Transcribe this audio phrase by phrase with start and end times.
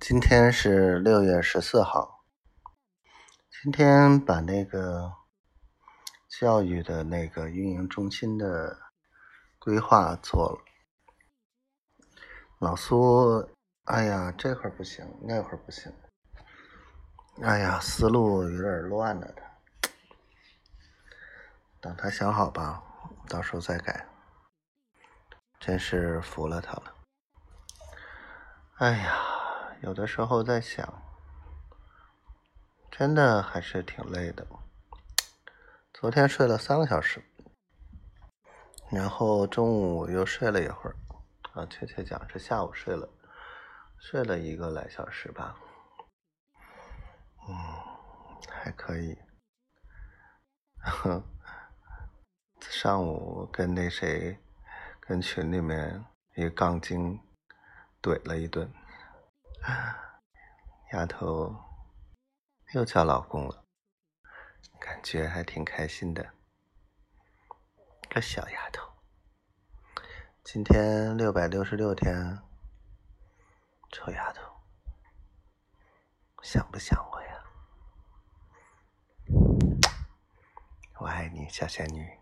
[0.00, 2.24] 今天是六月十四号。
[3.50, 5.12] 今天把那个
[6.28, 8.78] 教育的那个运营中心的
[9.58, 10.64] 规划做了。
[12.60, 13.50] 老苏，
[13.84, 15.92] 哎呀，这会不行，那会不行，
[17.42, 19.34] 哎呀，思路有点乱了。
[19.34, 19.90] 他，
[21.80, 22.82] 等他想好吧，
[23.28, 24.06] 到时候再改。
[25.58, 26.94] 真是服了他了。
[28.76, 29.27] 哎呀。
[29.80, 31.02] 有的时候在想，
[32.90, 34.44] 真的还是挺累的。
[35.92, 37.22] 昨天睡了三个小时，
[38.90, 40.96] 然后中午又睡了一会儿，
[41.52, 43.08] 啊，确切讲是下午睡了，
[43.98, 45.56] 睡了一个来小时吧。
[47.48, 47.54] 嗯，
[48.48, 49.16] 还可以。
[52.60, 54.38] 上午跟那谁，
[55.00, 56.04] 跟群里面
[56.34, 57.20] 一杠精
[58.02, 58.72] 怼了一顿。
[59.62, 60.20] 啊
[60.92, 61.54] 丫头
[62.72, 63.64] 又叫老公了，
[64.80, 66.34] 感觉还挺开心的。
[68.08, 68.90] 个小丫头，
[70.42, 72.38] 今天六百六十六天，
[73.92, 74.40] 臭丫头，
[76.42, 77.44] 想不想我呀？
[81.00, 82.18] 我爱你，小仙女。